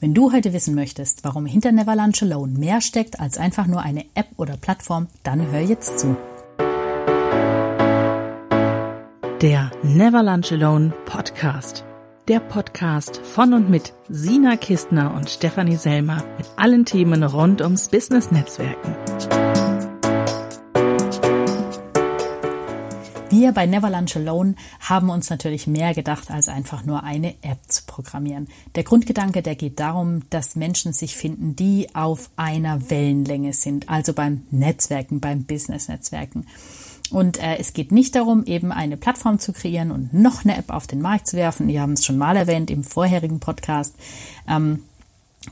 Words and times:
Wenn 0.00 0.14
du 0.14 0.32
heute 0.32 0.52
wissen 0.52 0.76
möchtest, 0.76 1.24
warum 1.24 1.44
hinter 1.44 1.72
Never 1.72 1.96
Lunch 1.96 2.22
Alone 2.22 2.56
mehr 2.56 2.80
steckt 2.80 3.18
als 3.18 3.36
einfach 3.36 3.66
nur 3.66 3.82
eine 3.82 4.04
App 4.14 4.28
oder 4.36 4.56
Plattform, 4.56 5.08
dann 5.24 5.50
hör 5.50 5.60
jetzt 5.60 5.98
zu. 5.98 6.16
Der 9.42 9.72
Never 9.82 10.22
Lunch 10.22 10.52
Alone 10.52 10.92
Podcast. 11.04 11.84
Der 12.28 12.38
Podcast 12.38 13.16
von 13.16 13.52
und 13.54 13.70
mit 13.70 13.92
Sina 14.08 14.56
Kistner 14.56 15.14
und 15.14 15.30
Stefanie 15.30 15.74
Selmer 15.74 16.22
mit 16.36 16.46
allen 16.54 16.84
Themen 16.84 17.24
rund 17.24 17.60
ums 17.60 17.88
Business 17.88 18.30
Netzwerken. 18.30 18.94
Wir 23.30 23.50
bei 23.50 23.66
Never 23.66 23.90
Lunch 23.90 24.14
Alone 24.16 24.54
haben 24.78 25.10
uns 25.10 25.28
natürlich 25.28 25.66
mehr 25.66 25.92
gedacht, 25.92 26.30
als 26.30 26.48
einfach 26.48 26.84
nur 26.84 27.02
eine 27.02 27.34
App 27.42 27.58
zu 27.66 27.84
programmieren. 27.98 28.46
Der 28.76 28.84
Grundgedanke, 28.84 29.42
der 29.42 29.56
geht 29.56 29.80
darum, 29.80 30.22
dass 30.30 30.54
Menschen 30.54 30.92
sich 30.92 31.16
finden, 31.16 31.56
die 31.56 31.88
auf 31.96 32.30
einer 32.36 32.90
Wellenlänge 32.90 33.52
sind, 33.52 33.88
also 33.88 34.12
beim 34.12 34.42
Netzwerken, 34.52 35.18
beim 35.18 35.42
Business-Netzwerken. 35.42 36.46
Und 37.10 37.42
äh, 37.42 37.56
es 37.56 37.72
geht 37.72 37.90
nicht 37.90 38.14
darum, 38.14 38.44
eben 38.44 38.70
eine 38.70 38.96
Plattform 38.96 39.40
zu 39.40 39.52
kreieren 39.52 39.90
und 39.90 40.14
noch 40.14 40.44
eine 40.44 40.56
App 40.56 40.70
auf 40.70 40.86
den 40.86 41.00
Markt 41.00 41.26
zu 41.26 41.36
werfen. 41.36 41.66
Wir 41.66 41.80
haben 41.80 41.94
es 41.94 42.04
schon 42.04 42.18
mal 42.18 42.36
erwähnt 42.36 42.70
im 42.70 42.84
vorherigen 42.84 43.40
Podcast. 43.40 43.96
Ähm, 44.46 44.84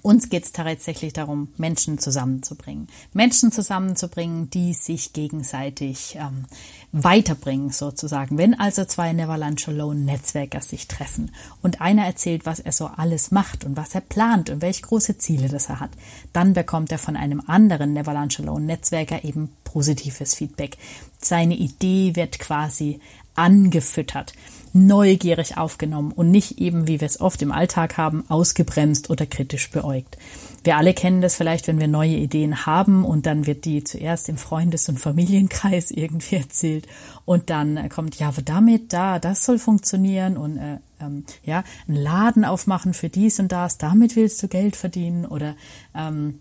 uns 0.02 0.28
geht 0.28 0.44
es 0.44 0.52
tatsächlich 0.52 1.12
darum, 1.12 1.48
Menschen 1.56 1.98
zusammenzubringen. 1.98 2.88
Menschen 3.12 3.52
zusammenzubringen, 3.52 4.50
die 4.50 4.74
sich 4.74 5.12
gegenseitig 5.12 6.16
ähm, 6.18 6.44
weiterbringen, 6.92 7.70
sozusagen. 7.70 8.38
Wenn 8.38 8.58
also 8.58 8.84
zwei 8.84 9.12
Never 9.12 9.38
Lunch 9.38 9.68
Alone 9.68 10.00
Netzwerker 10.00 10.60
sich 10.60 10.88
treffen 10.88 11.32
und 11.62 11.80
einer 11.80 12.06
erzählt, 12.06 12.46
was 12.46 12.60
er 12.60 12.72
so 12.72 12.86
alles 12.86 13.30
macht 13.30 13.64
und 13.64 13.76
was 13.76 13.94
er 13.94 14.00
plant 14.00 14.50
und 14.50 14.62
welche 14.62 14.82
große 14.82 15.18
Ziele 15.18 15.48
das 15.48 15.68
er 15.68 15.80
hat, 15.80 15.90
dann 16.32 16.52
bekommt 16.52 16.92
er 16.92 16.98
von 16.98 17.16
einem 17.16 17.42
anderen 17.46 17.92
Never 17.92 18.14
Lunch 18.14 18.40
Alone 18.40 18.66
Netzwerker 18.66 19.24
eben 19.24 19.50
positives 19.64 20.34
Feedback. 20.34 20.78
Seine 21.20 21.54
Idee 21.54 22.16
wird 22.16 22.38
quasi 22.38 23.00
angefüttert 23.34 24.32
neugierig 24.76 25.56
aufgenommen 25.56 26.12
und 26.12 26.30
nicht 26.30 26.58
eben, 26.58 26.86
wie 26.86 27.00
wir 27.00 27.06
es 27.06 27.20
oft 27.20 27.42
im 27.42 27.52
Alltag 27.52 27.96
haben, 27.96 28.24
ausgebremst 28.28 29.10
oder 29.10 29.26
kritisch 29.26 29.70
beäugt. 29.70 30.16
Wir 30.64 30.76
alle 30.76 30.94
kennen 30.94 31.20
das 31.20 31.36
vielleicht, 31.36 31.68
wenn 31.68 31.78
wir 31.78 31.86
neue 31.86 32.16
Ideen 32.16 32.66
haben 32.66 33.04
und 33.04 33.26
dann 33.26 33.46
wird 33.46 33.64
die 33.64 33.84
zuerst 33.84 34.28
im 34.28 34.36
Freundes- 34.36 34.88
und 34.88 34.98
Familienkreis 34.98 35.90
irgendwie 35.92 36.36
erzählt 36.36 36.86
und 37.24 37.50
dann 37.50 37.88
kommt, 37.88 38.18
ja, 38.18 38.32
damit, 38.44 38.92
da, 38.92 39.18
das 39.18 39.44
soll 39.44 39.58
funktionieren 39.58 40.36
und 40.36 40.58
äh, 40.58 40.78
ähm, 41.00 41.24
ja, 41.44 41.62
einen 41.86 41.96
Laden 41.96 42.44
aufmachen 42.44 42.94
für 42.94 43.08
dies 43.08 43.38
und 43.38 43.52
das, 43.52 43.78
damit 43.78 44.16
willst 44.16 44.42
du 44.42 44.48
Geld 44.48 44.76
verdienen 44.76 45.24
oder 45.24 45.54
ähm, 45.94 46.40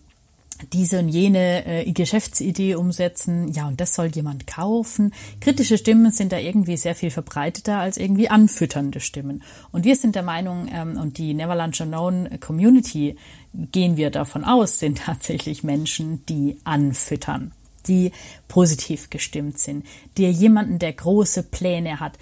diese 0.74 1.00
und 1.00 1.10
jene 1.10 1.66
äh, 1.66 1.92
Geschäftsidee 1.92 2.76
umsetzen, 2.76 3.52
ja, 3.52 3.68
und 3.68 3.82
das 3.82 3.94
soll 3.94 4.08
jemand 4.08 4.48
kaufen. 4.48 5.14
Kritische 5.42 5.78
Stimmen 5.78 6.12
sind 6.12 6.32
da 6.32 6.38
irgendwie 6.38 6.78
sehr 6.78 6.96
viel 6.96 7.12
verbreiteter 7.12 7.78
als 7.78 7.98
irgendwie 7.98 8.30
anfütternde 8.30 9.00
Stimmen. 9.00 9.44
Und 9.72 9.86
wir 9.86 9.96
sind 9.96 10.16
der 10.16 10.24
Meinung, 10.24 10.68
ähm, 10.72 10.98
und 10.98 11.18
die 11.18 11.34
Never 11.34 11.56
Lunch 11.56 11.82
Alone 11.82 12.38
Community 12.40 13.16
gehen 13.54 13.98
wir 13.98 14.12
davon 14.12 14.44
aus, 14.44 14.80
sind 14.80 15.00
tatsächlich 15.06 15.64
Menschen, 15.64 16.26
die 16.28 16.58
anfüttern, 16.64 17.52
die 17.88 18.12
positiv 18.48 19.10
gestimmt 19.10 19.60
sind, 19.60 19.86
die 20.18 20.28
jemanden, 20.28 20.80
der 20.80 20.94
große 20.94 21.44
Pläne 21.44 22.00
hat, 22.00 22.18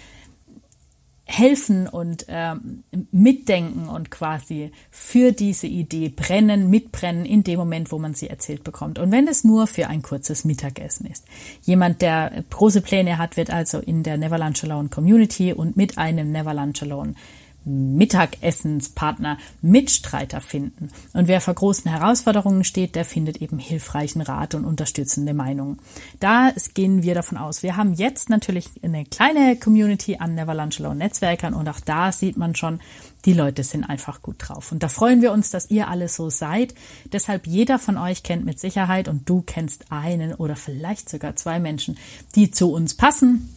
helfen 1.26 1.88
und 1.88 2.26
ähm, 2.28 2.84
mitdenken 3.10 3.88
und 3.88 4.10
quasi 4.10 4.70
für 4.90 5.32
diese 5.32 5.66
Idee 5.66 6.10
brennen, 6.10 6.68
mitbrennen 6.68 7.24
in 7.24 7.42
dem 7.42 7.58
Moment, 7.58 7.92
wo 7.92 7.98
man 7.98 8.14
sie 8.14 8.28
erzählt 8.28 8.62
bekommt. 8.62 8.98
Und 8.98 9.10
wenn 9.10 9.26
es 9.26 9.42
nur 9.42 9.66
für 9.66 9.88
ein 9.88 10.02
kurzes 10.02 10.44
Mittagessen 10.44 11.06
ist. 11.06 11.24
Jemand, 11.62 12.02
der 12.02 12.44
große 12.50 12.82
Pläne 12.82 13.16
hat, 13.16 13.36
wird 13.36 13.50
also 13.50 13.78
in 13.78 14.02
der 14.02 14.18
Never 14.18 14.38
Lunch 14.38 14.64
Alone 14.64 14.90
Community 14.90 15.52
und 15.52 15.76
mit 15.76 15.96
einem 15.96 16.30
Never 16.30 16.52
Lunch 16.52 16.82
Alone 16.82 17.14
Mittagessenspartner, 17.64 19.38
Mitstreiter 19.62 20.40
finden. 20.40 20.90
Und 21.12 21.28
wer 21.28 21.40
vor 21.40 21.54
großen 21.54 21.90
Herausforderungen 21.90 22.64
steht, 22.64 22.94
der 22.94 23.04
findet 23.04 23.38
eben 23.38 23.58
hilfreichen 23.58 24.20
Rat 24.20 24.54
und 24.54 24.64
unterstützende 24.64 25.34
Meinungen. 25.34 25.78
Da 26.20 26.52
gehen 26.74 27.02
wir 27.02 27.14
davon 27.14 27.38
aus. 27.38 27.62
Wir 27.62 27.76
haben 27.76 27.94
jetzt 27.94 28.28
natürlich 28.30 28.68
eine 28.82 29.04
kleine 29.04 29.56
Community 29.56 30.16
an 30.18 30.34
Never 30.34 30.54
Lunch 30.54 30.80
Alone 30.80 30.96
Netzwerkern 30.96 31.54
und 31.54 31.68
auch 31.68 31.80
da 31.80 32.12
sieht 32.12 32.36
man 32.36 32.54
schon, 32.54 32.80
die 33.24 33.32
Leute 33.32 33.62
sind 33.62 33.84
einfach 33.84 34.20
gut 34.20 34.36
drauf. 34.38 34.70
Und 34.70 34.82
da 34.82 34.88
freuen 34.88 35.22
wir 35.22 35.32
uns, 35.32 35.50
dass 35.50 35.70
ihr 35.70 35.88
alle 35.88 36.08
so 36.08 36.28
seid. 36.28 36.74
Deshalb 37.12 37.46
jeder 37.46 37.78
von 37.78 37.96
euch 37.96 38.22
kennt 38.22 38.44
mit 38.44 38.60
Sicherheit 38.60 39.08
und 39.08 39.28
du 39.28 39.40
kennst 39.40 39.90
einen 39.90 40.34
oder 40.34 40.56
vielleicht 40.56 41.08
sogar 41.08 41.34
zwei 41.36 41.58
Menschen, 41.58 41.96
die 42.34 42.50
zu 42.50 42.70
uns 42.70 42.94
passen 42.94 43.48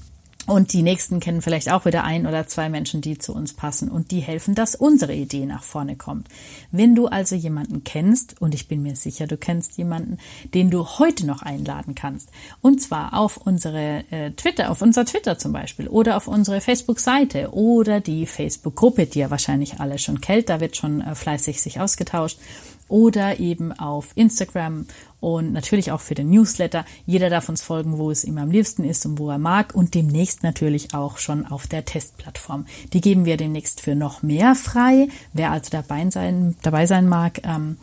und 0.47 0.72
die 0.72 0.81
nächsten 0.81 1.19
kennen 1.19 1.41
vielleicht 1.41 1.69
auch 1.72 1.85
wieder 1.85 2.06
ein 2.06 2.25
oder 2.25 2.47
zwei 2.47 2.69
Menschen, 2.69 3.02
die 3.02 3.18
zu 3.18 3.34
uns 3.34 3.53
passen 3.53 3.90
und 3.90 4.12
die 4.12 4.22
helfen, 4.22 4.56
dass 4.56 4.75
unsere 4.75 5.13
Idee 5.13 5.46
nach 5.46 5.62
vorne 5.62 5.97
kommt. 5.97 6.30
Wenn 6.72 6.96
du 6.96 7.08
also 7.08 7.35
jemanden 7.35 7.84
kennst, 7.84 8.41
und 8.41 8.56
ich 8.56 8.69
bin 8.69 8.81
mir 8.81 8.96
sicher, 8.96 9.28
du 9.28 9.36
kennst 9.36 9.78
jemanden, 9.78 10.18
den 10.53 10.72
du 10.72 10.86
heute 10.86 11.25
noch 11.25 11.41
einladen 11.41 11.96
kannst, 11.96 12.30
und 12.62 12.81
zwar 12.81 13.13
auf 13.13 13.38
unsere 13.38 14.06
äh, 14.09 14.31
Twitter, 14.31 14.72
auf 14.72 14.81
unser 14.81 15.06
Twitter 15.06 15.38
zum 15.38 15.52
Beispiel 15.52 15.90
oder 15.90 16.16
auf 16.16 16.30
unsere 16.30 16.62
Facebook-Seite 16.62 17.53
oder 17.53 18.00
die 18.00 18.25
Facebook-Gruppe, 18.25 19.06
die 19.06 19.19
ihr 19.19 19.30
wahrscheinlich 19.30 19.81
alle 19.81 20.00
schon 20.00 20.22
kennt, 20.22 20.47
da 20.50 20.62
wird 20.62 20.78
schon 20.78 21.02
äh, 21.02 21.13
fleißig 21.13 21.62
sich 21.62 21.81
ausgetauscht 21.81 22.40
oder 22.88 23.40
eben 23.40 23.72
auf 23.72 24.09
Instagram 24.16 24.86
und 25.20 25.52
natürlich 25.52 25.92
auch 25.92 26.00
für 26.00 26.16
den 26.16 26.30
Newsletter. 26.30 26.86
Jeder 27.06 27.30
darf 27.30 27.50
uns 27.50 27.62
folgen, 27.62 27.98
wo 27.98 28.12
es 28.12 28.24
ihm 28.24 28.38
am 28.38 28.52
liebsten 28.52 28.84
ist 28.84 29.06
und 29.06 29.18
wo 29.18 29.30
er 29.30 29.40
mag 29.40 29.74
und 29.74 29.96
demnächst 29.96 30.44
natürlich 30.44 30.94
auch 30.94 31.18
schon 31.18 31.46
auf 31.46 31.68
der 31.68 31.86
Testplattform. 31.86 32.66
Die 32.94 33.02
geben 33.02 33.25
wir 33.25 33.38
demnächst 33.38 33.81
für 33.81 33.96
noch 33.96 34.22
mehr 34.22 34.56
frei. 34.56 35.08
Wer 35.34 35.52
also 35.52 35.70
dabei 35.72 36.09
sein, 36.09 36.56
dabei 36.62 36.86
sein 36.86 37.08
mag, 37.08 37.42
ähm, 37.44 37.78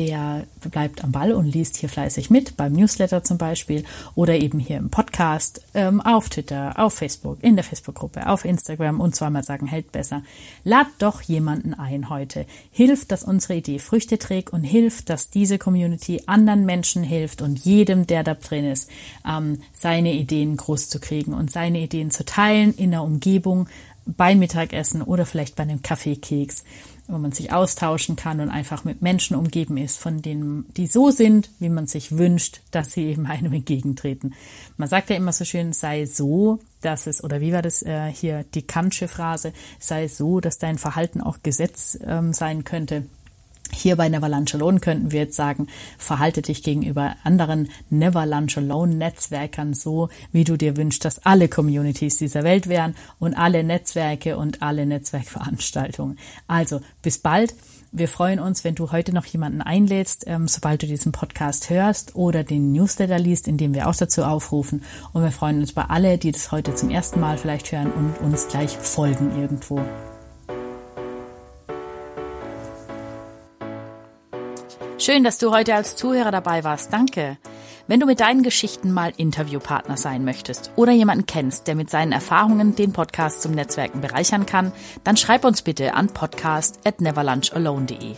der 0.00 0.46
bleibt 0.70 1.04
am 1.04 1.12
Ball 1.12 1.32
und 1.32 1.44
liest 1.44 1.76
hier 1.76 1.90
fleißig 1.90 2.30
mit, 2.30 2.56
beim 2.56 2.72
Newsletter 2.72 3.22
zum 3.22 3.36
Beispiel 3.36 3.84
oder 4.14 4.34
eben 4.40 4.58
hier 4.58 4.78
im 4.78 4.88
Podcast, 4.88 5.60
ähm, 5.74 6.00
auf 6.00 6.30
Twitter, 6.30 6.72
auf 6.78 6.94
Facebook, 6.94 7.36
in 7.42 7.54
der 7.54 7.64
Facebook-Gruppe, 7.64 8.26
auf 8.26 8.46
Instagram 8.46 8.98
und 8.98 9.14
zweimal 9.14 9.42
sagen, 9.42 9.66
hält 9.66 9.92
besser. 9.92 10.22
Lad 10.64 10.86
doch 11.00 11.20
jemanden 11.20 11.74
ein 11.74 12.08
heute. 12.08 12.46
Hilft, 12.70 13.12
dass 13.12 13.24
unsere 13.24 13.56
Idee 13.56 13.78
Früchte 13.78 14.18
trägt 14.18 14.54
und 14.54 14.64
hilft, 14.64 15.10
dass 15.10 15.28
diese 15.28 15.58
Community 15.58 16.22
anderen 16.24 16.64
Menschen 16.64 17.02
hilft 17.02 17.42
und 17.42 17.58
jedem, 17.58 18.06
der 18.06 18.24
da 18.24 18.32
drin 18.32 18.64
ist, 18.64 18.88
ähm, 19.28 19.60
seine 19.74 20.14
Ideen 20.14 20.56
groß 20.56 20.88
zu 20.88 20.98
kriegen 20.98 21.34
und 21.34 21.50
seine 21.50 21.80
Ideen 21.80 22.10
zu 22.10 22.24
teilen 22.24 22.72
in 22.72 22.92
der 22.92 23.02
Umgebung, 23.02 23.68
beim 24.06 24.38
Mittagessen 24.38 25.02
oder 25.02 25.26
vielleicht 25.26 25.56
bei 25.56 25.62
einem 25.62 25.82
Kaffeekeks 25.82 26.64
wo 27.10 27.18
man 27.18 27.32
sich 27.32 27.52
austauschen 27.52 28.16
kann 28.16 28.40
und 28.40 28.48
einfach 28.50 28.84
mit 28.84 29.02
Menschen 29.02 29.36
umgeben 29.36 29.76
ist, 29.76 29.98
von 29.98 30.22
denen, 30.22 30.66
die 30.76 30.86
so 30.86 31.10
sind, 31.10 31.50
wie 31.58 31.68
man 31.68 31.86
sich 31.86 32.16
wünscht, 32.16 32.60
dass 32.70 32.92
sie 32.92 33.06
eben 33.06 33.26
einem 33.26 33.52
entgegentreten. 33.52 34.34
Man 34.76 34.88
sagt 34.88 35.10
ja 35.10 35.16
immer 35.16 35.32
so 35.32 35.44
schön, 35.44 35.72
sei 35.72 36.06
so, 36.06 36.60
dass 36.80 37.06
es, 37.06 37.22
oder 37.22 37.40
wie 37.40 37.52
war 37.52 37.62
das 37.62 37.82
äh, 37.82 38.10
hier, 38.12 38.44
die 38.54 38.62
Kantsche 38.62 39.08
Phrase, 39.08 39.52
sei 39.78 40.08
so, 40.08 40.40
dass 40.40 40.58
dein 40.58 40.78
Verhalten 40.78 41.20
auch 41.20 41.38
Gesetz 41.42 41.98
ähm, 42.04 42.32
sein 42.32 42.64
könnte. 42.64 43.04
Hier 43.72 43.96
bei 43.96 44.08
Never 44.08 44.28
Lunch 44.28 44.54
Alone 44.54 44.80
könnten 44.80 45.12
wir 45.12 45.20
jetzt 45.20 45.36
sagen, 45.36 45.68
verhalte 45.98 46.42
dich 46.42 46.62
gegenüber 46.62 47.16
anderen 47.24 47.70
Never 47.88 48.26
Lunch 48.26 48.58
Alone 48.58 48.94
Netzwerkern 48.94 49.74
so, 49.74 50.08
wie 50.32 50.44
du 50.44 50.56
dir 50.56 50.76
wünschst, 50.76 51.04
dass 51.04 51.24
alle 51.24 51.48
Communities 51.48 52.16
dieser 52.16 52.44
Welt 52.44 52.68
wären 52.68 52.94
und 53.18 53.34
alle 53.34 53.64
Netzwerke 53.64 54.36
und 54.36 54.62
alle 54.62 54.86
Netzwerkveranstaltungen. 54.86 56.18
Also 56.46 56.80
bis 57.02 57.18
bald. 57.18 57.54
Wir 57.92 58.06
freuen 58.06 58.38
uns, 58.38 58.62
wenn 58.62 58.76
du 58.76 58.92
heute 58.92 59.12
noch 59.12 59.24
jemanden 59.24 59.62
einlädst, 59.62 60.24
ähm, 60.28 60.46
sobald 60.46 60.82
du 60.82 60.86
diesen 60.86 61.10
Podcast 61.10 61.70
hörst 61.70 62.14
oder 62.14 62.44
den 62.44 62.70
Newsletter 62.70 63.18
liest, 63.18 63.48
in 63.48 63.56
dem 63.56 63.74
wir 63.74 63.88
auch 63.88 63.96
dazu 63.96 64.22
aufrufen. 64.22 64.84
Und 65.12 65.24
wir 65.24 65.32
freuen 65.32 65.60
uns 65.60 65.72
bei 65.72 65.82
alle, 65.82 66.16
die 66.16 66.30
das 66.30 66.52
heute 66.52 66.74
zum 66.74 66.90
ersten 66.90 67.18
Mal 67.18 67.36
vielleicht 67.36 67.72
hören 67.72 67.90
und 67.90 68.20
uns 68.20 68.46
gleich 68.46 68.70
folgen 68.70 69.32
irgendwo. 69.40 69.80
Schön, 75.10 75.24
dass 75.24 75.38
du 75.38 75.50
heute 75.50 75.74
als 75.74 75.96
Zuhörer 75.96 76.30
dabei 76.30 76.62
warst. 76.62 76.92
Danke. 76.92 77.36
Wenn 77.88 77.98
du 77.98 78.06
mit 78.06 78.20
deinen 78.20 78.44
Geschichten 78.44 78.92
mal 78.92 79.12
Interviewpartner 79.16 79.96
sein 79.96 80.24
möchtest 80.24 80.70
oder 80.76 80.92
jemanden 80.92 81.26
kennst, 81.26 81.66
der 81.66 81.74
mit 81.74 81.90
seinen 81.90 82.12
Erfahrungen 82.12 82.76
den 82.76 82.92
Podcast 82.92 83.42
zum 83.42 83.50
Netzwerken 83.50 84.02
bereichern 84.02 84.46
kann, 84.46 84.70
dann 85.02 85.16
schreib 85.16 85.44
uns 85.44 85.62
bitte 85.62 85.94
an 85.94 86.10
podcast 86.10 86.78
at 86.86 87.00
neverlunchalone.de. 87.00 88.14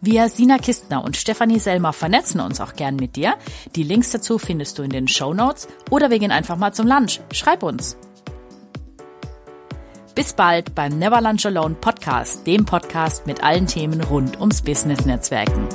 Wir, 0.00 0.30
Sina 0.30 0.56
Kistner 0.56 1.04
und 1.04 1.18
Stefanie 1.18 1.58
Selmer, 1.58 1.92
vernetzen 1.92 2.40
uns 2.40 2.58
auch 2.62 2.72
gern 2.72 2.96
mit 2.96 3.16
dir. 3.16 3.34
Die 3.76 3.82
Links 3.82 4.10
dazu 4.10 4.38
findest 4.38 4.78
du 4.78 4.82
in 4.84 4.90
den 4.90 5.06
Show 5.06 5.34
Notes 5.34 5.68
oder 5.90 6.08
wir 6.08 6.18
gehen 6.18 6.32
einfach 6.32 6.56
mal 6.56 6.72
zum 6.72 6.86
Lunch. 6.86 7.20
Schreib 7.30 7.62
uns. 7.62 7.98
Bis 10.14 10.34
bald 10.34 10.74
beim 10.74 10.98
Never 10.98 11.22
Lunch 11.22 11.46
Alone 11.46 11.74
Podcast. 11.74 12.46
Dem 12.46 12.66
Podcast 12.66 13.26
mit 13.26 13.42
allen 13.42 13.66
Themen 13.66 14.02
rund 14.02 14.38
ums 14.38 14.60
Business-Netzwerken. 14.60 15.66